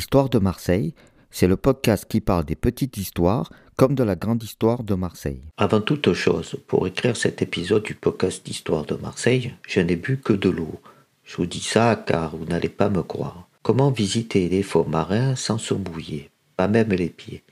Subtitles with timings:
[0.00, 0.94] Histoire de Marseille,
[1.30, 5.42] c'est le podcast qui parle des petites histoires comme de la grande histoire de Marseille.
[5.58, 10.16] Avant toute chose, pour écrire cet épisode du podcast d'Histoire de Marseille, je n'ai bu
[10.16, 10.80] que de l'eau.
[11.22, 13.46] Je vous dis ça car vous n'allez pas me croire.
[13.62, 17.42] Comment visiter les fonds marins sans se mouiller Pas même les pieds.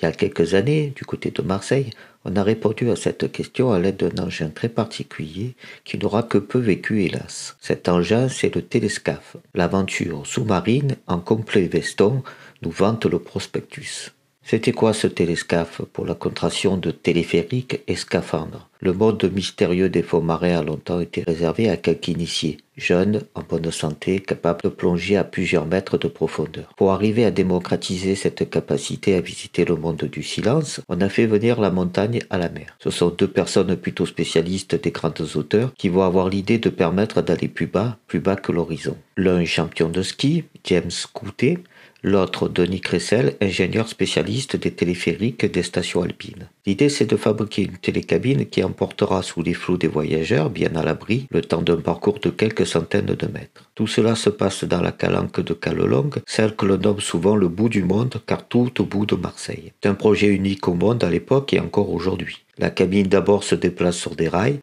[0.00, 1.90] Il y a quelques années, du côté de Marseille,
[2.24, 5.54] on a répondu à cette question à l'aide d'un engin très particulier
[5.84, 7.56] qui n'aura que peu vécu hélas.
[7.60, 9.36] Cet engin, c'est le télescaphe.
[9.54, 12.22] L'aventure sous-marine en complet veston
[12.62, 14.12] nous vante le prospectus.
[14.42, 18.68] C'était quoi ce télescaphe pour la contraction de téléphérique et scaphandre?
[18.80, 23.42] Le mode mystérieux des fonds marins a longtemps été réservé à quelques initiés, jeunes, en
[23.42, 26.72] bonne santé, capables de plonger à plusieurs mètres de profondeur.
[26.76, 31.26] Pour arriver à démocratiser cette capacité à visiter le monde du silence, on a fait
[31.26, 32.76] venir la montagne à la mer.
[32.82, 37.22] Ce sont deux personnes plutôt spécialistes des grandes hauteurs qui vont avoir l'idée de permettre
[37.22, 38.96] d'aller plus bas, plus bas que l'horizon.
[39.16, 41.58] L'un champion de ski, James Coutet,
[42.02, 46.48] L'autre, Denis Cressel, ingénieur spécialiste des téléphériques des stations alpines.
[46.64, 50.82] L'idée, c'est de fabriquer une télécabine qui emportera sous les flots des voyageurs, bien à
[50.82, 53.70] l'abri, le temps d'un parcours de quelques centaines de mètres.
[53.74, 57.48] Tout cela se passe dans la calanque de Calelong, celle que l'on nomme souvent le
[57.48, 59.72] bout du monde, car tout au bout de Marseille.
[59.82, 62.44] C'est un projet unique au monde à l'époque et encore aujourd'hui.
[62.58, 64.60] La cabine d'abord se déplace sur des rails,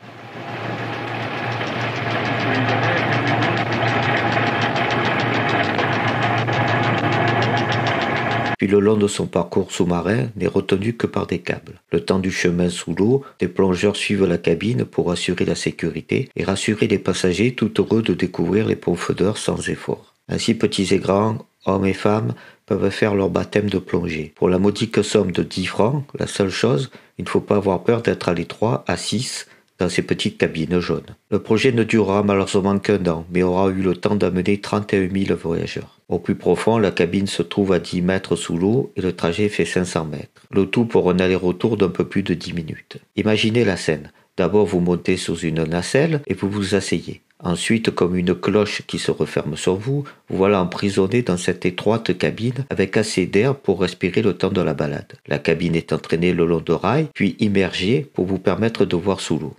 [8.58, 11.82] puis le long de son parcours sous-marin n'est retenu que par des câbles.
[11.92, 16.30] Le temps du chemin sous l'eau, des plongeurs suivent la cabine pour assurer la sécurité
[16.36, 20.14] et rassurer les passagers tout heureux de découvrir les profondeurs sans effort.
[20.28, 22.34] Ainsi petits et grands, hommes et femmes,
[22.66, 24.34] peuvent faire leur baptême de plongée.
[24.36, 27.84] Pour la modique somme de 10 francs, la seule chose, il ne faut pas avoir
[27.84, 29.48] peur d'être à l'étroit, à 6,
[29.80, 31.16] dans ces petites cabines jaunes.
[31.30, 35.38] Le projet ne durera malheureusement qu'un an, mais aura eu le temps d'amener 31 000
[35.42, 35.97] voyageurs.
[36.10, 39.50] Au plus profond, la cabine se trouve à 10 mètres sous l'eau et le trajet
[39.50, 40.48] fait 500 mètres.
[40.52, 42.98] Le tout pour un aller-retour d'un peu plus de 10 minutes.
[43.18, 44.12] Imaginez la scène.
[44.38, 47.22] D'abord, vous montez sous une nacelle et vous vous asseyez.
[47.40, 52.18] Ensuite, comme une cloche qui se referme sur vous, vous voilà emprisonné dans cette étroite
[52.18, 55.14] cabine avec assez d'air pour respirer le temps de la balade.
[55.28, 59.20] La cabine est entraînée le long de rails, puis immergée pour vous permettre de voir
[59.20, 59.56] sous l'eau.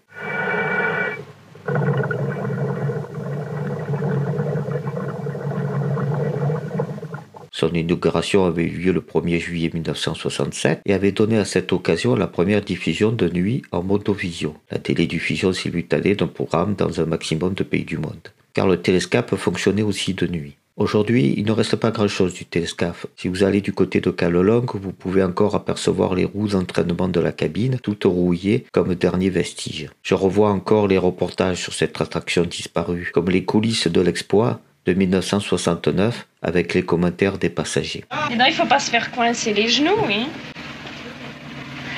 [7.58, 12.14] Son inauguration avait eu lieu le 1er juillet 1967 et avait donné à cette occasion
[12.14, 17.54] la première diffusion de nuit en monovision, la télédiffusion simultanée d'un programme dans un maximum
[17.54, 18.28] de pays du monde.
[18.54, 20.54] Car le télescope fonctionnait aussi de nuit.
[20.76, 23.08] Aujourd'hui, il ne reste pas grand-chose du télescope.
[23.16, 27.18] Si vous allez du côté de Calelong, vous pouvez encore apercevoir les roues d'entraînement de
[27.18, 29.90] la cabine, toutes rouillées comme dernier vestige.
[30.04, 34.94] Je revois encore les reportages sur cette attraction disparue, comme les coulisses de l'exploit de
[34.94, 38.04] 1969 avec les commentaires des passagers.
[38.30, 40.26] Et non, il faut pas se faire coincer les genoux, oui.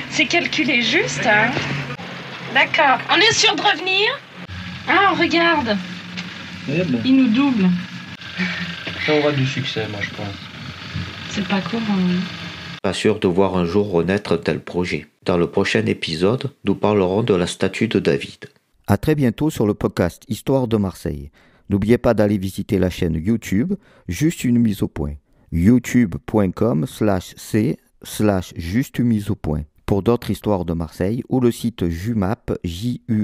[0.09, 1.51] C'est calculé juste, hein.
[2.53, 2.99] D'accord.
[3.09, 4.07] On est sûr de revenir?
[4.89, 5.77] Ah, regarde.
[6.69, 7.69] Eh ben, Il nous double.
[9.05, 10.35] ça aura du succès, moi, je pense.
[11.29, 11.81] C'est pas courant.
[11.89, 12.19] hein.
[12.83, 15.07] Pas sûr de voir un jour renaître un tel projet.
[15.25, 18.49] Dans le prochain épisode, nous parlerons de la statue de David.
[18.87, 21.31] À très bientôt sur le podcast Histoire de Marseille.
[21.71, 23.75] N'oubliez pas d'aller visiter la chaîne YouTube,
[24.09, 25.13] juste une mise au point.
[25.53, 29.61] youtube.com slash c slash juste mise au point.
[29.85, 33.21] Pour d'autres histoires de Marseille ou le site jumap, j-u-m-a-p.blog.